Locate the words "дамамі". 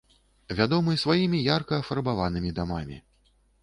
2.63-3.03